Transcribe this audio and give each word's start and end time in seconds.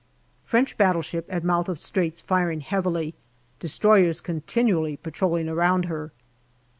French 0.43 0.79
battleship 0.79 1.27
at 1.29 1.43
mouth 1.43 1.69
of 1.69 1.77
Straits 1.77 2.21
firing 2.21 2.61
heavily. 2.61 3.13
Destroyers 3.59 4.19
continually 4.19 4.97
patrolling 4.97 5.47
around 5.47 5.85
her. 5.85 6.11